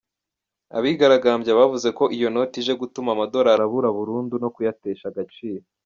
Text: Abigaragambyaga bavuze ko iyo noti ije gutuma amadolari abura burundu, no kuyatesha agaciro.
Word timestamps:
Abigaragambyaga 0.77 1.59
bavuze 1.61 1.89
ko 1.97 2.03
iyo 2.17 2.27
noti 2.35 2.55
ije 2.61 2.73
gutuma 2.81 3.09
amadolari 3.11 3.61
abura 3.67 3.89
burundu, 3.97 4.33
no 4.43 4.49
kuyatesha 4.55 5.05
agaciro. 5.11 5.63